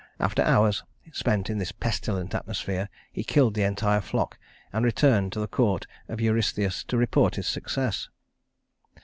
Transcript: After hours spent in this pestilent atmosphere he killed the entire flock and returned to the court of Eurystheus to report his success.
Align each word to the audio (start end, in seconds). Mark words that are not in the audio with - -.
After 0.19 0.41
hours 0.41 0.83
spent 1.11 1.47
in 1.47 1.59
this 1.59 1.71
pestilent 1.71 2.33
atmosphere 2.33 2.89
he 3.11 3.23
killed 3.23 3.53
the 3.53 3.61
entire 3.61 4.01
flock 4.01 4.39
and 4.73 4.83
returned 4.83 5.31
to 5.33 5.39
the 5.39 5.47
court 5.47 5.85
of 6.07 6.19
Eurystheus 6.19 6.83
to 6.85 6.97
report 6.97 7.35
his 7.35 7.45
success. 7.45 8.09